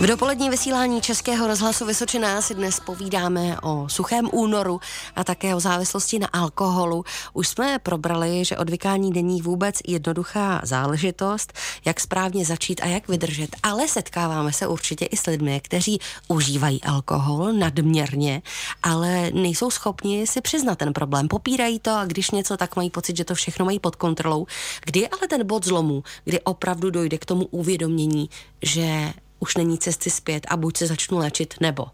V 0.00 0.06
dopolední 0.06 0.50
vysílání 0.50 1.00
Českého 1.00 1.46
rozhlasu 1.46 1.86
Vysočená 1.86 2.42
si 2.42 2.54
dnes 2.54 2.80
povídáme 2.80 3.60
o 3.60 3.88
suchém 3.88 4.28
únoru 4.32 4.80
a 5.16 5.24
také 5.24 5.54
o 5.54 5.60
závislosti 5.60 6.18
na 6.18 6.26
alkoholu. 6.26 7.04
Už 7.32 7.48
jsme 7.48 7.78
probrali, 7.78 8.44
že 8.44 8.56
odvykání 8.56 9.10
není 9.10 9.42
vůbec 9.42 9.78
jednoduchá 9.86 10.60
záležitost, 10.64 11.52
jak 11.84 12.00
správně 12.00 12.44
začít 12.44 12.80
a 12.82 12.86
jak 12.86 13.08
vydržet, 13.08 13.56
ale 13.62 13.88
setkáváme 13.88 14.52
se 14.52 14.66
určitě 14.66 15.04
i 15.04 15.16
s 15.16 15.26
lidmi, 15.26 15.60
kteří 15.64 15.98
užívají 16.28 16.82
alkohol 16.82 17.52
nadměrně, 17.52 18.42
ale 18.82 19.30
nejsou 19.30 19.70
schopni 19.70 20.26
si 20.26 20.40
přiznat 20.40 20.78
ten 20.78 20.92
problém. 20.92 21.28
Popírají 21.28 21.80
to 21.80 21.90
a 21.90 22.04
když 22.04 22.30
něco, 22.30 22.56
tak 22.56 22.76
mají 22.76 22.90
pocit, 22.90 23.16
že 23.16 23.24
to 23.24 23.34
všechno 23.34 23.64
mají 23.64 23.78
pod 23.78 23.96
kontrolou. 23.96 24.46
Kdy 24.84 25.08
ale 25.08 25.28
ten 25.28 25.46
bod 25.46 25.60
bod 25.60 25.64
zlomu, 25.64 26.04
kdy 26.24 26.40
opravdu 26.40 26.90
dojde 26.90 27.18
k 27.18 27.24
tomu 27.24 27.44
uvědomění, 27.46 28.30
že 28.62 29.12
už 29.40 29.56
není 29.56 29.78
cesty 29.78 30.10
zpět 30.10 30.46
a 30.48 30.56
buď 30.56 30.76
se 30.76 30.86
začnu 30.86 31.18
léčit, 31.18 31.54
nebo. 31.60 31.86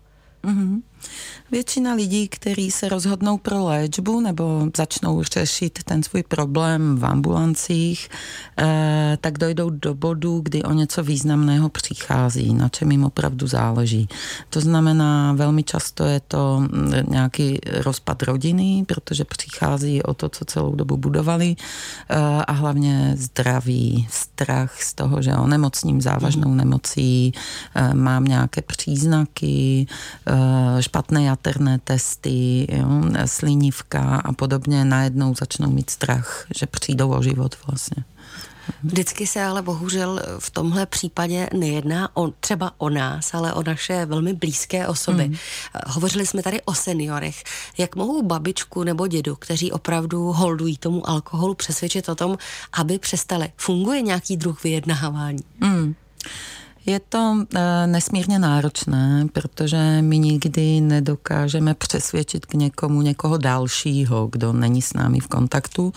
Mm-hmm. 0.44 0.82
Většina 1.50 1.94
lidí, 1.94 2.28
kteří 2.28 2.70
se 2.70 2.88
rozhodnou 2.88 3.38
pro 3.38 3.64
léčbu 3.64 4.20
nebo 4.20 4.68
začnou 4.76 5.22
řešit 5.22 5.78
ten 5.84 6.02
svůj 6.02 6.22
problém 6.22 6.96
v 6.96 7.04
ambulancích, 7.04 8.08
eh, 8.58 9.18
tak 9.20 9.38
dojdou 9.38 9.70
do 9.70 9.94
bodu, 9.94 10.40
kdy 10.40 10.62
o 10.62 10.72
něco 10.72 11.02
významného 11.02 11.68
přichází, 11.68 12.54
na 12.54 12.68
čem 12.68 12.92
jim 12.92 13.04
opravdu 13.04 13.46
záleží. 13.46 14.08
To 14.50 14.60
znamená, 14.60 15.32
velmi 15.32 15.62
často 15.62 16.04
je 16.04 16.20
to 16.20 16.60
mm, 16.60 16.92
nějaký 17.08 17.58
rozpad 17.72 18.22
rodiny, 18.22 18.84
protože 18.88 19.24
přichází 19.24 20.02
o 20.02 20.14
to, 20.14 20.28
co 20.28 20.44
celou 20.44 20.74
dobu 20.74 20.96
budovali 20.96 21.56
eh, 22.08 22.16
a 22.46 22.52
hlavně 22.52 23.14
zdraví, 23.16 24.08
strach 24.10 24.82
z 24.82 24.94
toho, 24.94 25.22
že 25.22 25.32
onemocním 25.32 26.00
závažnou 26.00 26.48
mhm. 26.48 26.56
nemocí, 26.56 27.32
eh, 27.74 27.94
mám 27.94 28.24
nějaké 28.24 28.62
příznaky, 28.62 29.86
špatné 30.96 31.24
jaterné 31.24 31.78
testy, 31.78 32.66
jo, 32.72 32.88
slinivka 33.26 34.16
a 34.24 34.32
podobně 34.32 34.84
najednou 34.84 35.34
začnou 35.34 35.70
mít 35.70 35.90
strach, 35.90 36.46
že 36.58 36.66
přijdou 36.66 37.10
o 37.10 37.22
život 37.22 37.56
vlastně. 37.66 38.04
Vždycky 38.82 39.26
se 39.26 39.42
ale 39.42 39.62
bohužel 39.62 40.20
v 40.38 40.50
tomhle 40.50 40.86
případě 40.86 41.48
nejedná 41.54 42.16
o, 42.16 42.28
třeba 42.40 42.72
o 42.78 42.90
nás, 42.90 43.34
ale 43.34 43.52
o 43.52 43.62
naše 43.62 44.06
velmi 44.06 44.32
blízké 44.32 44.88
osoby. 44.88 45.28
Mm. 45.28 45.36
Hovořili 45.86 46.26
jsme 46.26 46.42
tady 46.42 46.62
o 46.62 46.74
seniorech. 46.74 47.44
Jak 47.78 47.96
mohou 47.96 48.22
babičku 48.22 48.84
nebo 48.84 49.06
dědu, 49.06 49.36
kteří 49.36 49.72
opravdu 49.72 50.32
holdují 50.32 50.76
tomu 50.76 51.08
alkoholu, 51.08 51.54
přesvědčit 51.54 52.08
o 52.08 52.14
tom, 52.14 52.38
aby 52.72 52.98
přestali? 52.98 53.52
Funguje 53.56 54.02
nějaký 54.02 54.36
druh 54.36 54.64
vyjednávání? 54.64 55.44
Mm. 55.60 55.94
Je 56.86 57.00
to 57.00 57.36
e, 57.54 57.86
nesmírně 57.86 58.38
náročné, 58.38 59.26
protože 59.32 60.02
my 60.02 60.18
nikdy 60.18 60.80
nedokážeme 60.80 61.74
přesvědčit 61.74 62.46
k 62.46 62.54
někomu 62.54 63.02
někoho 63.02 63.38
dalšího, 63.38 64.28
kdo 64.32 64.52
není 64.52 64.82
s 64.82 64.94
námi 64.94 65.20
v 65.20 65.28
kontaktu. 65.28 65.92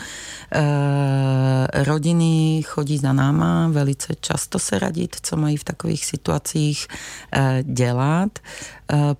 E, 0.51 1.83
rodiny 1.83 2.61
chodí 2.65 2.97
za 2.97 3.13
náma 3.13 3.67
velice 3.67 4.13
často 4.21 4.59
se 4.59 4.79
radit, 4.79 5.15
co 5.21 5.37
mají 5.37 5.57
v 5.57 5.63
takových 5.63 6.05
situacích 6.05 6.87
e, 7.33 7.63
dělat. 7.63 8.39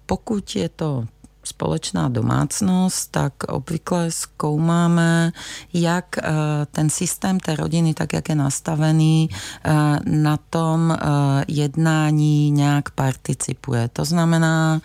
Pokud 0.05 0.55
je 0.55 0.69
to 0.69 1.05
společná 1.49 2.09
domácnost, 2.09 3.11
tak 3.11 3.33
obvykle 3.43 4.11
zkoumáme, 4.11 5.31
jak 5.73 6.17
eh, 6.17 6.31
ten 6.71 6.89
systém 6.89 7.39
té 7.39 7.55
rodiny, 7.55 7.93
tak 7.93 8.13
jak 8.13 8.29
je 8.29 8.35
nastavený, 8.35 9.29
eh, 9.29 9.71
na 10.05 10.37
tom 10.49 10.91
eh, 10.91 10.99
jednání 11.47 12.51
nějak 12.51 12.89
participuje. 12.89 13.89
To 13.93 14.05
znamená, 14.05 14.81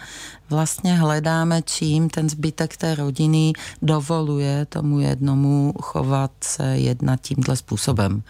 vlastně 0.50 0.94
hledáme, 0.94 1.62
čím 1.62 2.10
ten 2.10 2.30
zbytek 2.30 2.76
té 2.76 2.94
rodiny 2.94 3.52
dovoluje 3.82 4.66
tomu 4.66 5.00
jednomu 5.00 5.74
chovat 5.82 6.30
se 6.40 6.64
jednat 6.64 7.20
tímhle 7.20 7.56
způsobem. 7.56 8.22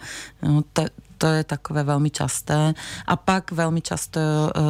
No, 0.43 0.63
te, 0.73 0.89
to 1.17 1.27
je 1.27 1.43
takové 1.43 1.83
velmi 1.83 2.09
časté. 2.09 2.73
A 3.07 3.15
pak 3.15 3.51
velmi 3.51 3.81
často 3.81 4.19
uh, 4.19 4.63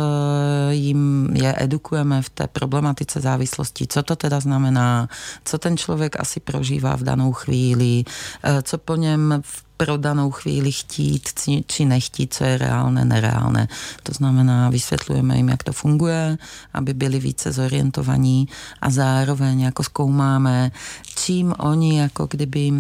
jim 0.72 1.30
je 1.36 1.56
edukujeme 1.58 2.22
v 2.22 2.30
té 2.30 2.48
problematice 2.48 3.20
závislosti, 3.20 3.88
co 3.88 4.04
to 4.04 4.16
teda 4.16 4.40
znamená, 4.40 5.10
co 5.46 5.58
ten 5.58 5.78
člověk 5.78 6.20
asi 6.20 6.40
prožívá 6.40 6.96
v 6.96 7.04
danou 7.04 7.32
chvíli, 7.34 8.04
uh, 8.06 8.62
co 8.62 8.78
po 8.78 8.96
něm 8.96 9.42
v 9.46 9.66
pro 9.77 9.98
danou 9.98 10.32
chvíli 10.32 10.72
chtít 10.72 11.29
či 11.67 11.86
nechtít, 11.86 12.34
co 12.34 12.44
je 12.44 12.58
reálné, 12.58 13.05
nereálné. 13.05 13.67
To 14.03 14.12
znamená, 14.12 14.70
vysvětlujeme 14.70 15.38
jim, 15.38 15.50
jak 15.50 15.63
to 15.63 15.74
funguje, 15.74 16.38
aby 16.74 16.94
byli 16.94 17.20
více 17.20 17.51
zorientovaní 17.51 18.48
a 18.82 18.89
zároveň 18.89 19.60
jako 19.62 19.84
zkoumáme, 19.84 20.72
čím 21.15 21.53
oni 21.60 22.00
jako 22.00 22.27
kdyby 22.29 22.72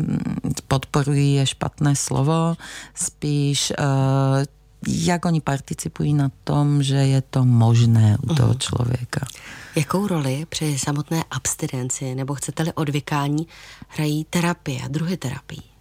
podporují 0.67 1.33
je 1.33 1.45
špatné 1.45 1.95
slovo, 1.95 2.55
spíš 2.95 3.73
uh, 3.79 3.85
jak 4.87 5.25
oni 5.25 5.41
participují 5.41 6.13
na 6.13 6.31
tom, 6.43 6.83
že 6.83 6.95
je 6.95 7.21
to 7.21 7.45
možné 7.45 8.17
u 8.23 8.35
toho 8.35 8.49
mhm. 8.49 8.59
člověka. 8.59 9.27
Jakou 9.75 10.07
roli 10.07 10.45
při 10.49 10.77
samotné 10.79 11.23
abstinenci 11.31 12.15
nebo 12.15 12.35
chcete-li 12.35 12.73
odvykání 12.73 13.47
hrají 13.87 14.25
terapie 14.29 14.81
a 14.81 14.87
druhy 14.87 15.17
terapií? 15.17 15.74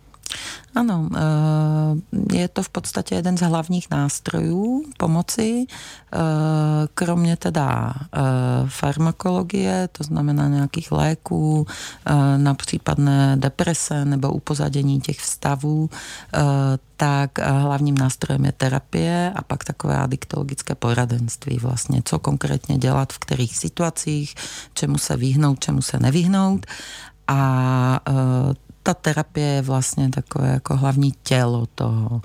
Ano, 0.75 1.09
eh, 1.14 2.37
je 2.37 2.49
to 2.49 2.62
v 2.62 2.69
podstatě 2.69 3.14
jeden 3.14 3.38
z 3.38 3.41
hlavních 3.41 3.91
nástrojů 3.91 4.85
pomoci, 4.97 5.67
eh, 5.69 6.19
kromě 6.95 7.37
teda 7.37 7.95
eh, 7.95 8.21
farmakologie, 8.69 9.88
to 9.93 10.05
znamená 10.05 10.49
nějakých 10.49 10.93
léků 10.93 11.67
na 12.37 12.55
případné 12.55 13.37
deprese 13.37 14.05
nebo 14.05 14.33
upozadění 14.33 15.00
těch 15.00 15.19
vztavů, 15.19 15.91
tak 16.97 17.38
hlavním 17.38 17.99
nástrojem 17.99 18.45
je 18.45 18.53
terapie 18.53 19.33
a 19.37 19.43
pak 19.43 19.64
takové 19.64 19.99
adiktologické 19.99 20.75
poradenství 20.75 21.59
vlastně, 21.59 22.03
co 22.05 22.19
konkrétně 22.19 22.79
dělat 22.79 23.12
v 23.12 23.19
kterých 23.19 23.57
situacích, 23.57 24.35
čemu 24.75 24.99
se 24.99 25.17
vyhnout, 25.17 25.61
čemu 25.61 25.83
se 25.83 25.99
nevyhnout. 25.99 26.67
A 27.29 28.00
ta 28.85 28.95
terapie 28.95 29.47
je 29.47 29.62
vlastně 29.62 30.11
takové 30.11 30.49
jako 30.49 30.76
hlavní 30.76 31.12
tělo 31.23 31.67
toho, 31.75 32.21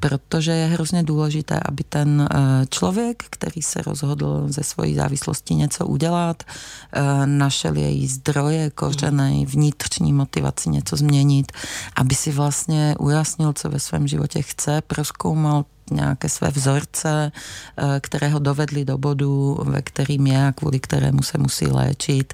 protože 0.00 0.52
je 0.52 0.66
hrozně 0.66 1.02
důležité, 1.02 1.60
aby 1.64 1.84
ten 1.84 2.28
eh, 2.30 2.66
člověk, 2.70 3.24
který 3.30 3.62
se 3.62 3.82
rozhodl 3.82 4.44
ze 4.48 4.62
svojí 4.62 4.94
závislosti 4.94 5.54
něco 5.54 5.86
udělat, 5.86 6.42
eh, 6.42 7.26
našel 7.26 7.76
její 7.76 8.06
zdroje, 8.06 8.70
kořeny, 8.70 9.46
vnitřní 9.48 10.12
motivaci 10.12 10.70
něco 10.70 10.96
změnit, 10.96 11.52
aby 11.96 12.14
si 12.14 12.32
vlastně 12.32 12.94
ujasnil, 12.98 13.52
co 13.52 13.68
ve 13.68 13.78
svém 13.80 14.08
životě 14.08 14.42
chce, 14.42 14.82
proskoumal 14.86 15.64
nějaké 15.90 16.28
své 16.28 16.50
vzorce, 16.50 17.32
eh, 17.32 18.00
které 18.00 18.28
ho 18.28 18.38
dovedly 18.38 18.84
do 18.84 18.98
bodu, 18.98 19.58
ve 19.64 19.82
kterým 19.82 20.26
je 20.26 20.46
a 20.46 20.52
kvůli 20.52 20.80
kterému 20.80 21.22
se 21.22 21.38
musí 21.38 21.66
léčit. 21.66 22.32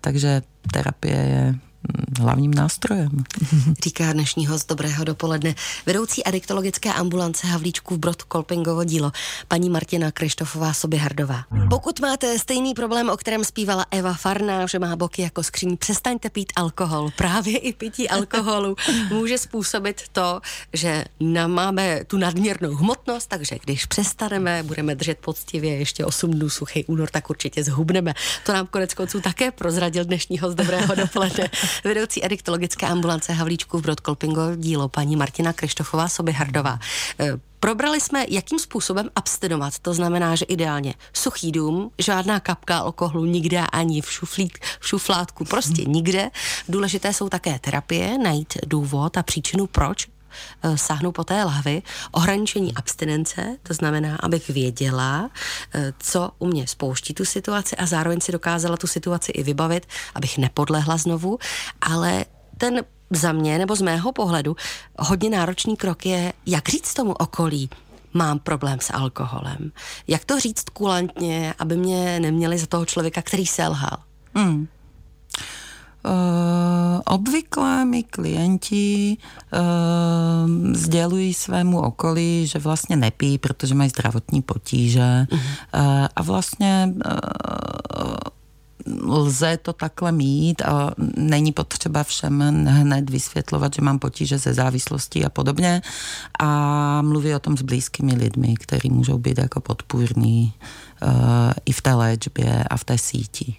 Takže 0.00 0.42
terapie 0.72 1.16
je 1.16 1.54
hlavním 2.20 2.54
nástrojem. 2.54 3.10
Říká 3.84 4.12
dnešní 4.12 4.46
host 4.46 4.68
Dobrého 4.68 5.04
dopoledne, 5.04 5.54
vedoucí 5.86 6.24
adiktologické 6.24 6.92
ambulance 6.92 7.46
Havlíčků 7.46 7.96
Brod 7.96 8.22
Kolpingovo 8.22 8.84
dílo, 8.84 9.12
paní 9.48 9.70
Martina 9.70 10.10
Krištofová 10.10 10.72
Sobihardová. 10.72 11.44
Pokud 11.70 12.00
máte 12.00 12.38
stejný 12.38 12.74
problém, 12.74 13.10
o 13.10 13.16
kterém 13.16 13.44
zpívala 13.44 13.86
Eva 13.90 14.14
Farná, 14.14 14.66
že 14.66 14.78
má 14.78 14.96
boky 14.96 15.22
jako 15.22 15.42
skříň, 15.42 15.76
přestaňte 15.76 16.30
pít 16.30 16.52
alkohol. 16.56 17.10
Právě 17.16 17.58
i 17.58 17.72
pití 17.72 18.08
alkoholu 18.08 18.76
může 19.08 19.38
způsobit 19.38 20.02
to, 20.12 20.40
že 20.72 21.04
máme 21.46 22.04
tu 22.04 22.18
nadměrnou 22.18 22.74
hmotnost, 22.74 23.26
takže 23.26 23.56
když 23.64 23.86
přestaneme, 23.86 24.62
budeme 24.62 24.94
držet 24.94 25.18
poctivě 25.18 25.76
ještě 25.76 26.04
8 26.04 26.30
dnů 26.30 26.50
suchý 26.50 26.84
únor, 26.84 27.08
tak 27.10 27.30
určitě 27.30 27.64
zhubneme. 27.64 28.14
To 28.46 28.52
nám 28.52 28.66
konec 28.66 28.94
konců 28.94 29.20
také 29.20 29.50
prozradil 29.50 30.04
dnešní 30.04 30.38
host 30.38 30.54
Dobrého 30.54 30.94
dopoledne 30.94 31.50
vedoucí 31.84 32.24
adiktologické 32.24 32.86
ambulance 32.86 33.32
Havlíčku 33.32 33.78
v 33.78 33.82
Brodkolpingo 33.82 34.42
dílo 34.56 34.88
paní 34.88 35.16
Martina 35.16 35.52
Krištofová 35.52 36.08
Sobyhardová. 36.08 36.78
E, 37.20 37.32
probrali 37.60 38.00
jsme, 38.00 38.24
jakým 38.28 38.58
způsobem 38.58 39.10
abstinovat. 39.16 39.78
To 39.78 39.94
znamená, 39.94 40.34
že 40.34 40.44
ideálně 40.44 40.94
suchý 41.12 41.52
dům, 41.52 41.90
žádná 41.98 42.40
kapka 42.40 42.78
alkoholu 42.78 43.24
nikde 43.24 43.60
ani 43.60 44.00
v, 44.00 44.12
šuflík, 44.12 44.58
v 44.80 44.88
šuflátku, 44.88 45.44
prostě 45.44 45.84
nikde. 45.84 46.30
Důležité 46.68 47.12
jsou 47.12 47.28
také 47.28 47.58
terapie, 47.58 48.18
najít 48.18 48.58
důvod 48.66 49.16
a 49.16 49.22
příčinu, 49.22 49.66
proč 49.66 50.06
sáhnu 50.74 51.12
po 51.12 51.24
té 51.24 51.44
lahvi. 51.44 51.82
Ohraničení 52.10 52.74
abstinence, 52.74 53.56
to 53.62 53.74
znamená, 53.74 54.16
abych 54.16 54.48
věděla, 54.48 55.30
eh, 55.74 55.92
co 55.98 56.30
u 56.38 56.46
mě 56.46 56.66
spouští 56.66 57.14
tu 57.14 57.24
situaci 57.24 57.76
a 57.76 57.86
zároveň 57.86 58.20
si 58.20 58.32
dokázala 58.32 58.76
tu 58.76 58.86
situaci 58.86 59.32
i 59.32 59.42
vybavit, 59.42 59.86
abych 60.14 60.38
nepodlehla 60.38 60.96
znovu, 60.96 61.38
ale 61.80 62.24
ten 62.58 62.84
za 63.10 63.32
mě 63.32 63.58
nebo 63.58 63.76
z 63.76 63.82
mého 63.82 64.12
pohledu 64.12 64.56
hodně 64.98 65.30
náročný 65.30 65.76
krok 65.76 66.06
je, 66.06 66.32
jak 66.46 66.68
říct 66.68 66.94
tomu 66.94 67.12
okolí, 67.12 67.70
mám 68.12 68.38
problém 68.38 68.80
s 68.80 68.92
alkoholem. 68.92 69.72
Jak 70.08 70.24
to 70.24 70.40
říct 70.40 70.64
kulantně, 70.72 71.54
aby 71.58 71.76
mě 71.76 72.20
neměli 72.20 72.58
za 72.58 72.66
toho 72.66 72.86
člověka, 72.86 73.22
který 73.22 73.46
selhal? 73.46 73.98
Hmm. 74.34 74.68
Uh, 76.04 77.00
obvykle 77.04 77.84
mi 77.84 78.02
klienti 78.02 79.16
uh, 79.52 80.72
sdělují 80.74 81.34
svému 81.34 81.80
okolí, 81.80 82.46
že 82.46 82.58
vlastně 82.58 82.96
nepí, 82.96 83.38
protože 83.38 83.74
mají 83.74 83.90
zdravotní 83.90 84.42
potíže 84.42 85.26
uh, 85.32 85.40
a 86.16 86.22
vlastně 86.22 86.94
uh, 87.06 87.12
lze 89.02 89.56
to 89.56 89.72
takhle 89.72 90.12
mít 90.12 90.62
a 90.62 90.90
není 91.16 91.52
potřeba 91.52 92.02
všem 92.02 92.40
hned 92.66 93.10
vysvětlovat, 93.10 93.74
že 93.74 93.82
mám 93.82 93.98
potíže 93.98 94.38
ze 94.38 94.54
závislostí 94.54 95.24
a 95.24 95.28
podobně 95.28 95.82
a 96.38 97.02
mluví 97.02 97.34
o 97.34 97.38
tom 97.38 97.56
s 97.56 97.62
blízkými 97.62 98.14
lidmi, 98.14 98.54
kteří 98.54 98.90
můžou 98.90 99.18
být 99.18 99.38
jako 99.38 99.60
podpůrní 99.60 100.52
uh, 101.02 101.10
i 101.64 101.72
v 101.72 101.82
té 101.82 101.94
léčbě 101.94 102.64
a 102.70 102.76
v 102.76 102.84
té 102.84 102.98
síti. 102.98 103.56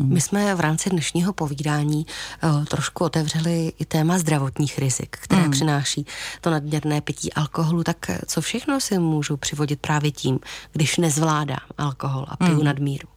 My 0.00 0.20
jsme 0.20 0.54
v 0.54 0.60
rámci 0.60 0.90
dnešního 0.90 1.32
povídání 1.32 2.06
uh, 2.42 2.64
trošku 2.64 3.04
otevřeli 3.04 3.72
i 3.78 3.84
téma 3.84 4.18
zdravotních 4.18 4.78
rizik, 4.78 5.16
které 5.20 5.42
mm. 5.42 5.50
přináší 5.50 6.06
to 6.40 6.50
nadměrné 6.50 7.00
pití 7.00 7.32
alkoholu. 7.32 7.84
Tak 7.84 8.10
co 8.26 8.40
všechno 8.40 8.80
si 8.80 8.98
můžu 8.98 9.36
přivodit 9.36 9.80
právě 9.80 10.10
tím, 10.10 10.38
když 10.72 10.96
nezvládám 10.96 11.58
alkohol 11.78 12.26
a 12.28 12.36
piju 12.36 12.58
mm. 12.58 12.64
nadmíru? 12.64 13.08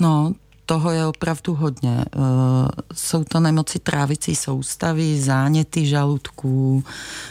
No, 0.00 0.32
toho 0.66 0.90
je 0.90 1.06
opravdu 1.06 1.54
hodně. 1.54 2.04
Eh, 2.04 2.18
jsou 2.94 3.24
to 3.24 3.40
nemoci 3.40 3.78
trávicí 3.78 4.36
soustavy, 4.36 5.20
záněty 5.20 5.86
žaludků, 5.86 6.84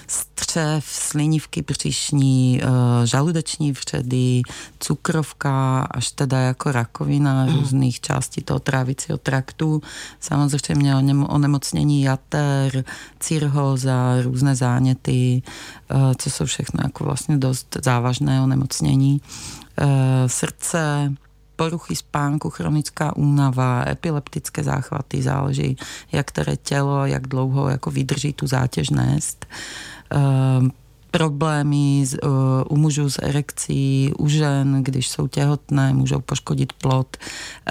střev, 0.08 0.86
slinivky 0.88 1.62
břišní, 1.62 2.62
eh, 2.64 2.68
žaludeční 3.08 3.72
vředy, 3.72 4.42
cukrovka, 4.80 5.82
až 5.92 6.12
teda 6.12 6.40
jako 6.40 6.72
rakovina 6.72 7.46
mm. 7.46 7.56
různých 7.56 8.02
částí 8.02 8.42
toho 8.42 8.60
trávicího 8.60 9.18
traktu. 9.18 9.82
Samozřejmě 10.20 10.96
onemocnění 11.28 12.02
jater, 12.02 12.84
cirhóza, 13.20 14.22
různé 14.22 14.56
záněty, 14.56 15.42
eh, 15.90 15.96
co 16.18 16.30
jsou 16.30 16.46
všechno 16.46 16.80
jako 16.84 17.04
vlastně 17.04 17.38
dost 17.38 17.78
závažné 17.84 18.42
onemocnění. 18.42 19.22
Srdce, 20.28 21.14
poruchy 21.56 21.96
spánku, 21.96 22.50
chronická 22.50 23.16
únava, 23.16 23.86
epileptické 23.88 24.64
záchvaty, 24.64 25.22
záleží, 25.22 25.78
jak 26.12 26.28
které 26.28 26.56
tělo, 26.56 27.06
jak 27.06 27.28
dlouho 27.28 27.70
jako 27.70 27.92
vydrží 27.92 28.34
tu 28.34 28.48
zátěž 28.48 28.90
nést. 28.90 29.46
Uh, 30.16 30.68
problémy 31.12 32.06
z, 32.06 32.18
uh, 32.24 32.30
u 32.70 32.78
mužů 32.78 33.10
s 33.10 33.22
erekcí, 33.22 34.12
u 34.18 34.28
žen, 34.28 34.84
když 34.84 35.10
jsou 35.10 35.28
těhotné, 35.28 35.94
můžou 35.94 36.22
poškodit 36.22 36.74
plod. 36.74 37.18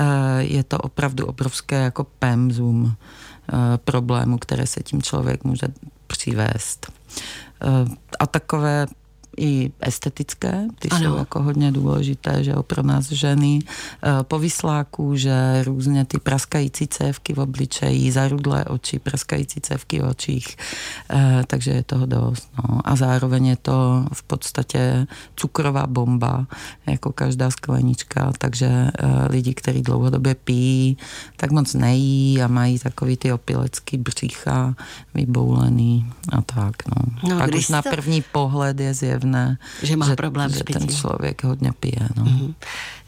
Uh, 0.00 0.06
je 0.38 0.64
to 0.64 0.78
opravdu 0.78 1.26
obrovské 1.26 1.76
jako 1.82 2.06
pemzum 2.18 2.84
uh, 2.84 2.92
problému, 3.84 4.38
které 4.38 4.66
se 4.66 4.82
tím 4.82 5.02
člověk 5.02 5.44
může 5.44 5.66
přivést. 6.06 6.92
A 8.18 8.26
takové 8.26 8.86
i 9.36 9.70
estetické, 9.80 10.68
ty 10.78 10.88
ano. 10.88 11.04
jsou 11.04 11.16
jako 11.18 11.42
hodně 11.42 11.72
důležité, 11.72 12.44
že 12.44 12.54
pro 12.62 12.82
nás 12.82 13.12
ženy 13.12 13.58
eh, 13.64 14.22
po 14.22 14.38
vysláku, 14.38 15.16
že 15.16 15.62
různě 15.64 16.04
ty 16.04 16.18
praskající 16.18 16.86
cévky 16.86 17.34
v 17.34 17.38
obličeji, 17.38 18.12
zarudlé 18.12 18.64
oči, 18.64 18.98
praskající 18.98 19.60
cévky 19.60 20.00
v 20.00 20.04
očích, 20.04 20.56
eh, 21.10 21.42
takže 21.46 21.70
je 21.70 21.82
toho 21.82 22.06
dost. 22.06 22.48
No. 22.58 22.80
A 22.84 22.96
zároveň 22.96 23.46
je 23.46 23.56
to 23.56 24.06
v 24.12 24.22
podstatě 24.22 25.06
cukrová 25.36 25.86
bomba, 25.86 26.46
jako 26.86 27.12
každá 27.12 27.50
sklenička, 27.50 28.32
takže 28.38 28.66
eh, 28.66 29.28
lidi, 29.30 29.54
kteří 29.54 29.82
dlouhodobě 29.82 30.34
pijí, 30.34 30.96
tak 31.36 31.50
moc 31.50 31.74
nejí 31.74 32.42
a 32.42 32.46
mají 32.46 32.78
takový 32.78 33.16
ty 33.16 33.32
opilecký 33.32 33.98
břicha 33.98 34.74
vyboulený 35.14 36.06
a 36.32 36.42
tak. 36.42 36.76
No. 36.88 37.28
no 37.28 37.38
Pak 37.38 37.54
už 37.54 37.66
to... 37.66 37.72
na 37.72 37.82
první 37.82 38.22
pohled 38.32 38.80
je 38.80 38.94
zjevné, 38.94 39.21
zjevné, 39.22 39.58
že 39.82 39.94
má 39.96 40.06
že, 40.06 40.16
problém 40.18 40.50
že 40.50 40.64
ten 40.64 40.88
člověk 40.88 41.44
hodně 41.44 41.72
pije. 41.72 42.08
No. 42.16 42.24
Mm-hmm. 42.24 42.54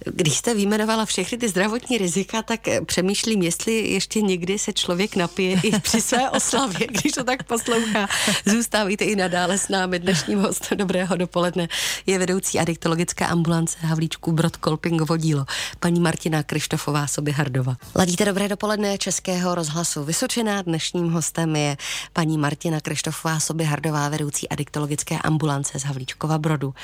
Když 0.04 0.36
jste 0.36 0.54
vyjmenovala 0.54 1.04
všechny 1.04 1.38
ty 1.38 1.48
zdravotní 1.48 1.98
rizika, 1.98 2.42
tak 2.42 2.68
eh, 2.68 2.80
přemýšlím, 2.80 3.42
jestli 3.42 3.72
ještě 3.72 4.20
někdy 4.20 4.58
se 4.58 4.72
člověk 4.72 5.16
napije 5.16 5.60
i 5.62 5.80
při 5.80 6.00
své 6.00 6.30
oslavě, 6.36 6.86
když 6.86 7.12
to 7.12 7.24
tak 7.24 7.42
poslouchá. 7.42 8.08
Zůstávejte 8.46 9.04
i 9.04 9.16
nadále 9.16 9.58
s 9.58 9.68
námi. 9.68 9.98
Dnešním 9.98 10.38
hostem 10.38 10.78
Dobrého 10.78 11.16
dopoledne 11.16 11.68
je 12.06 12.18
vedoucí 12.18 12.58
adiktologické 12.58 13.26
ambulance 13.26 13.78
Havlíčku 13.80 14.32
Brod 14.32 14.56
Kolpingovo 14.56 15.16
dílo, 15.16 15.46
paní 15.80 16.00
Martina 16.00 16.42
Krištofová 16.42 17.06
Hardova. 17.32 17.76
Ladíte 17.94 18.24
Dobré 18.24 18.48
dopoledne 18.48 18.98
Českého 18.98 19.54
rozhlasu 19.54 20.04
Vysočená. 20.04 20.62
Dnešním 20.62 21.10
hostem 21.10 21.56
je 21.56 21.76
paní 22.12 22.38
Martina 22.38 22.80
Krištofová 22.80 23.38
Hardová, 23.64 24.08
vedoucí 24.08 24.48
adiktologické 24.48 25.18
ambulance 25.18 25.78
z 25.78 25.82
Havlíčkova 25.84 26.38
Brodu. 26.38 26.74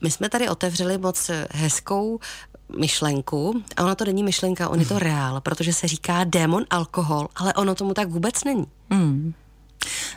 My 0.00 0.10
jsme 0.10 0.28
tady 0.28 0.48
otevřeli 0.48 0.98
moc 0.98 1.30
hezkou 1.50 2.20
myšlenku 2.78 3.62
a 3.76 3.84
ona 3.84 3.94
to 3.94 4.04
není 4.04 4.22
myšlenka, 4.22 4.68
on 4.68 4.80
je 4.80 4.86
to 4.86 4.98
reál, 4.98 5.40
protože 5.40 5.72
se 5.72 5.88
říká 5.88 6.24
démon 6.24 6.64
alkohol, 6.70 7.28
ale 7.36 7.54
ono 7.54 7.74
tomu 7.74 7.94
tak 7.94 8.08
vůbec 8.08 8.44
není. 8.44 8.66
Hmm. 8.90 9.34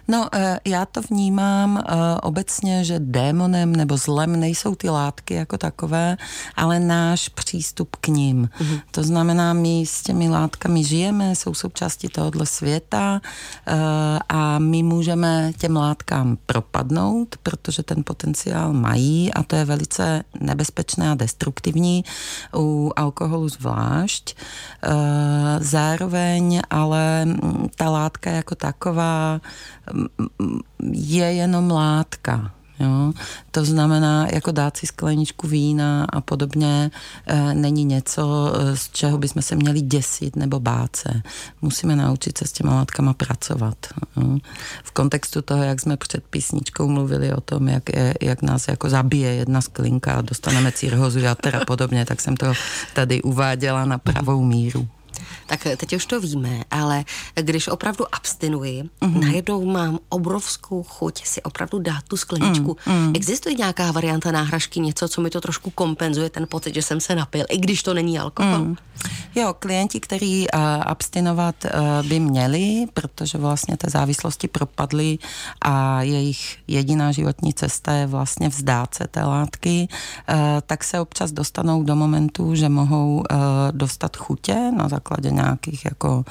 No, 0.08 0.28
eh, 0.34 0.60
já 0.66 0.86
to 0.86 1.02
vnímám 1.02 1.78
eh, 1.78 1.94
obecně, 2.22 2.84
že 2.84 3.00
démonem 3.00 3.76
nebo 3.76 3.98
zlem 3.98 4.40
nejsou 4.40 4.76
ty 4.76 4.90
látky 4.90 5.34
jako 5.34 5.58
takové, 5.58 6.18
ale 6.56 6.80
náš 6.80 7.30
přístup 7.30 7.96
k 7.96 8.08
ním. 8.08 8.50
Mm-hmm. 8.60 8.82
To 8.92 9.04
znamená, 9.04 9.54
my 9.54 9.84
s 9.88 10.02
těmi 10.02 10.30
látkami 10.30 10.84
žijeme, 10.84 11.36
jsou 11.36 11.54
součástí 11.54 12.08
tohohle 12.10 12.46
světa 12.46 13.22
eh, 13.68 13.74
a 14.30 14.60
my 14.60 14.84
můžeme 14.84 15.52
těm 15.58 15.76
látkám 15.76 16.38
propadnout, 16.46 17.36
protože 17.44 17.84
ten 17.84 18.04
potenciál 18.04 18.74
mají 18.74 19.34
a 19.34 19.44
to 19.44 19.56
je 19.56 19.66
velice 19.66 20.24
nebezpečné 20.40 21.12
a 21.12 21.16
destruktivní 21.16 22.04
u 22.56 22.92
alkoholu 22.96 23.50
zvlášť. 23.50 24.36
Zároveň 25.60 26.62
ale 26.70 27.26
mm, 27.26 27.70
ta 27.76 27.90
látka 27.90 28.30
jako 28.32 28.56
taková 28.56 29.42
je 30.92 31.26
jenom 31.26 31.72
látka. 31.72 32.52
Jo? 32.80 33.14
To 33.52 33.66
znamená, 33.66 34.28
jako 34.34 34.52
dát 34.52 34.78
si 34.78 34.88
skleničku 34.88 35.48
vína 35.48 36.06
a 36.10 36.22
podobně 36.22 36.92
e, 37.28 37.54
není 37.54 37.86
něco, 37.86 38.54
eh, 38.56 38.78
z 38.78 38.90
čeho 38.90 39.18
bychom 39.18 39.42
se 39.42 39.56
měli 39.56 39.82
děsit 39.82 40.36
nebo 40.36 40.60
bát 40.60 40.96
se. 40.96 41.22
Musíme 41.62 41.96
naučit 41.96 42.38
se 42.38 42.48
s 42.48 42.52
těma 42.52 42.76
látkama 42.76 43.14
pracovat. 43.14 43.78
Jo? 44.18 44.38
V 44.84 44.92
kontextu 44.92 45.42
toho, 45.42 45.64
jak 45.64 45.82
jsme 45.82 45.98
před 45.98 46.24
písničkou 46.24 46.88
mluvili 46.88 47.34
o 47.34 47.42
tom, 47.42 47.68
jak, 47.68 47.90
je, 47.96 48.14
jak 48.22 48.42
nás 48.42 48.68
jako 48.68 48.90
zabije 48.90 49.34
jedna 49.34 49.62
sklinka 49.62 50.14
a 50.14 50.22
dostaneme 50.22 50.72
cirhozu 50.72 51.20
a 51.28 51.66
podobně, 51.68 52.06
tak 52.06 52.22
jsem 52.22 52.38
to 52.38 52.54
tady 52.94 53.22
uváděla 53.22 53.86
na 53.86 53.98
pravou 53.98 54.44
míru 54.44 54.88
tak 55.46 55.68
teď 55.78 55.94
už 55.94 56.06
to 56.06 56.22
víme, 56.22 56.64
ale 56.72 57.06
když 57.36 57.68
opravdu 57.68 58.06
abstinuji, 58.16 58.84
mm-hmm. 58.84 59.20
najednou 59.20 59.66
mám 59.66 60.00
obrovskou 60.10 60.84
chuť 60.84 61.26
si 61.26 61.42
opravdu 61.42 61.80
dát 61.80 62.04
tu 62.08 62.18
skleničku. 62.18 62.78
Mm-hmm. 62.86 63.16
Existuje 63.16 63.56
nějaká 63.56 63.92
varianta 63.92 64.32
náhražky, 64.32 64.80
něco, 64.80 65.08
co 65.08 65.22
mi 65.22 65.30
to 65.30 65.42
trošku 65.42 65.70
kompenzuje, 65.70 66.30
ten 66.30 66.48
pocit, 66.50 66.76
že 66.76 66.82
jsem 66.82 67.02
se 67.02 67.16
napil, 67.16 67.46
i 67.50 67.58
když 67.58 67.84
to 67.84 67.94
není 67.94 68.20
alkohol? 68.20 68.60
Mm. 68.60 68.76
Jo, 69.36 69.56
klienti, 69.60 70.00
kteří 70.00 70.48
uh, 70.54 70.60
abstinovat 70.86 71.56
uh, 71.66 72.08
by 72.08 72.20
měli, 72.20 72.86
protože 72.94 73.38
vlastně 73.38 73.78
té 73.78 73.90
závislosti 73.90 74.48
propadly 74.48 75.18
a 75.62 76.02
jejich 76.02 76.58
jediná 76.68 77.12
životní 77.12 77.54
cesta 77.54 77.94
je 77.94 78.08
vlastně 78.08 78.50
vzdát 78.50 78.96
se 78.96 79.08
té 79.08 79.24
látky, 79.24 79.88
uh, 79.90 80.36
tak 80.66 80.84
se 80.84 81.00
občas 81.00 81.32
dostanou 81.32 81.84
do 81.84 81.96
momentu, 81.96 82.56
že 82.56 82.70
mohou 82.70 83.16
uh, 83.16 83.24
dostat 83.72 84.18
chutě 84.18 84.72
na 84.78 84.90
základě 84.90 85.09
nějakých 85.18 85.86
jako 85.86 86.26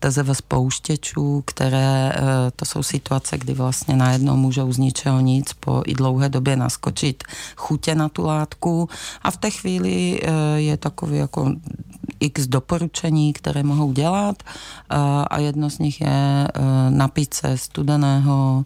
TZV 0.00 0.30
spouštěčů, 0.32 1.42
které 1.46 2.12
eh, 2.14 2.20
to 2.56 2.64
jsou 2.64 2.82
situace, 2.82 3.38
kdy 3.38 3.54
vlastně 3.54 3.96
najednou 3.96 4.36
můžou 4.36 4.72
z 4.72 4.78
ničeho 4.78 5.20
nic 5.20 5.52
po 5.52 5.82
i 5.86 5.94
dlouhé 5.94 6.28
době 6.28 6.56
naskočit 6.56 7.24
chutě 7.56 7.94
na 7.94 8.08
tu 8.08 8.24
látku 8.24 8.88
a 9.22 9.30
v 9.30 9.36
té 9.36 9.50
chvíli 9.50 10.20
eh, 10.22 10.30
je 10.60 10.76
takový 10.76 11.16
jako 11.16 11.52
x 12.20 12.46
doporučení, 12.46 13.32
které 13.32 13.62
mohou 13.62 13.92
dělat 13.92 14.42
eh, 14.42 14.96
a 15.30 15.38
jedno 15.38 15.70
z 15.70 15.78
nich 15.78 16.00
je 16.00 16.48
napít 16.90 17.34
se 17.34 17.58
studeného, 17.58 18.64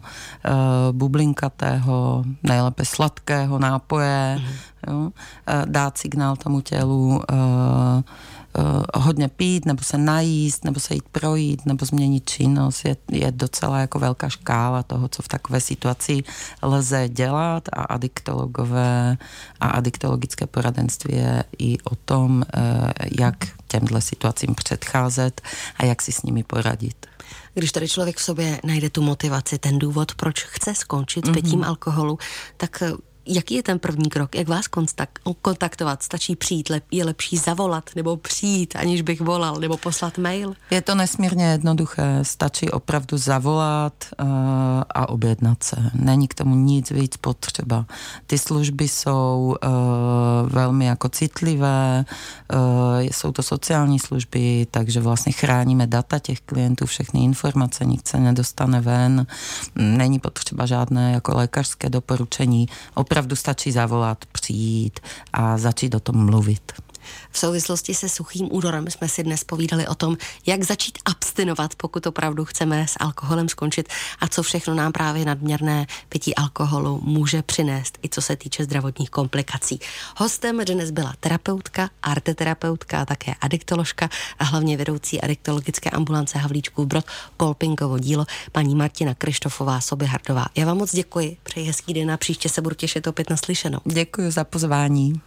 bublinkatého, 0.91 2.23
nejlépe 2.43 2.85
sladkého 2.85 3.59
nápoje, 3.59 4.39
mm. 4.39 4.93
jo, 4.93 5.11
dát 5.65 5.97
signál 5.97 6.35
tomu 6.35 6.61
tělu, 6.61 7.21
hodně 8.95 9.27
pít, 9.27 9.65
nebo 9.65 9.83
se 9.83 9.97
najíst, 9.97 10.65
nebo 10.65 10.79
se 10.79 10.93
jít 10.93 11.09
projít, 11.11 11.65
nebo 11.65 11.85
změnit 11.85 12.29
činnost. 12.29 12.85
Je, 12.85 12.97
je 13.11 13.31
docela 13.31 13.79
jako 13.79 13.99
velká 13.99 14.29
škála 14.29 14.83
toho, 14.83 15.07
co 15.07 15.21
v 15.21 15.27
takové 15.27 15.61
situaci 15.61 16.23
lze 16.61 17.09
dělat 17.09 17.69
a 17.73 17.81
adiktologové 17.81 19.17
a 19.59 19.67
adiktologické 19.67 20.47
poradenství 20.47 21.15
je 21.15 21.43
i 21.59 21.77
o 21.79 21.95
tom, 21.95 22.37
uh, 22.37 22.89
jak 23.19 23.35
těmhle 23.67 24.01
situacím 24.01 24.55
předcházet 24.55 25.41
a 25.77 25.85
jak 25.85 26.01
si 26.01 26.11
s 26.11 26.21
nimi 26.21 26.43
poradit. 26.43 27.05
Když 27.53 27.71
tady 27.71 27.87
člověk 27.87 28.17
v 28.17 28.23
sobě 28.23 28.59
najde 28.63 28.89
tu 28.89 29.01
motivaci, 29.01 29.57
ten 29.57 29.79
důvod, 29.79 30.15
proč 30.15 30.43
chce 30.43 30.75
skončit 30.75 31.25
s 31.25 31.29
pitím 31.31 31.59
mm-hmm. 31.59 31.67
alkoholu, 31.67 32.19
tak 32.57 32.83
jaký 33.27 33.55
je 33.55 33.63
ten 33.63 33.79
první 33.79 34.09
krok? 34.09 34.35
Jak 34.35 34.47
vás 34.47 34.65
kontaktovat? 35.41 36.03
Stačí 36.03 36.35
přijít, 36.35 36.71
je 36.91 37.05
lepší 37.05 37.37
zavolat 37.37 37.89
nebo 37.95 38.17
přijít, 38.17 38.75
aniž 38.75 39.01
bych 39.01 39.21
volal, 39.21 39.55
nebo 39.55 39.77
poslat 39.77 40.17
mail? 40.17 40.53
Je 40.69 40.81
to 40.81 40.95
nesmírně 40.95 41.45
jednoduché. 41.45 42.19
Stačí 42.21 42.71
opravdu 42.71 43.17
zavolat 43.17 43.93
uh, 44.19 44.27
a 44.89 45.09
objednat 45.09 45.63
se. 45.63 45.91
Není 45.93 46.27
k 46.27 46.33
tomu 46.33 46.55
nic 46.55 46.91
víc 46.91 47.17
potřeba. 47.17 47.85
Ty 48.27 48.37
služby 48.37 48.87
jsou 48.87 49.55
uh, 49.63 50.49
velmi 50.49 50.85
jako 50.85 51.09
citlivé, 51.09 52.05
uh, 52.53 52.99
jsou 52.99 53.31
to 53.31 53.43
sociální 53.43 53.99
služby, 53.99 54.67
takže 54.71 55.01
vlastně 55.01 55.31
chráníme 55.31 55.87
data 55.87 56.19
těch 56.19 56.41
klientů, 56.41 56.85
všechny 56.85 57.23
informace, 57.23 57.85
nic 57.85 58.07
se 58.07 58.19
nedostane 58.19 58.81
ven. 58.81 59.27
Není 59.75 60.19
potřeba 60.19 60.65
žádné 60.65 61.11
jako 61.11 61.37
lékařské 61.37 61.89
doporučení. 61.89 62.67
Opravdu 62.93 63.14
stačí 63.35 63.71
zavolat, 63.71 64.25
přijít 64.31 64.99
a 65.33 65.57
začít 65.57 65.95
o 65.95 65.99
tom 65.99 66.25
mluvit. 66.25 66.71
V 67.31 67.39
souvislosti 67.39 67.93
se 67.93 68.09
suchým 68.09 68.47
únorem 68.51 68.91
jsme 68.91 69.09
si 69.09 69.23
dnes 69.23 69.43
povídali 69.43 69.87
o 69.87 69.95
tom, 69.95 70.17
jak 70.45 70.63
začít 70.63 70.99
abstinovat, 71.05 71.75
pokud 71.75 72.07
opravdu 72.07 72.45
chceme 72.45 72.87
s 72.87 72.95
alkoholem 72.99 73.49
skončit 73.49 73.89
a 74.19 74.27
co 74.27 74.43
všechno 74.43 74.73
nám 74.73 74.91
právě 74.91 75.25
nadměrné 75.25 75.87
pití 76.09 76.35
alkoholu 76.35 77.01
může 77.03 77.41
přinést, 77.41 77.99
i 78.03 78.09
co 78.09 78.21
se 78.21 78.35
týče 78.35 78.63
zdravotních 78.63 79.09
komplikací. 79.09 79.79
Hostem 80.17 80.65
dnes 80.65 80.91
byla 80.91 81.13
terapeutka, 81.19 81.89
arteterapeutka 82.03 83.05
také 83.05 83.33
adiktoložka 83.41 84.09
a 84.39 84.43
hlavně 84.43 84.77
vedoucí 84.77 85.21
adiktologické 85.21 85.89
ambulance 85.89 86.37
Havlíčků 86.39 86.85
Brod, 86.85 87.05
Polpinkovo 87.37 87.99
dílo, 87.99 88.25
paní 88.51 88.75
Martina 88.75 89.13
Krištofová 89.13 89.81
Sobihardová. 89.81 90.45
Já 90.55 90.65
vám 90.65 90.77
moc 90.77 90.91
děkuji, 90.91 91.37
přeji 91.43 91.67
hezký 91.67 91.93
den 91.93 92.11
a 92.11 92.17
příště 92.17 92.49
se 92.49 92.61
budu 92.61 92.75
těšit 92.75 93.07
opět 93.07 93.29
naslyšenou. 93.29 93.79
Děkuji 93.85 94.31
za 94.31 94.43
pozvání. 94.43 95.21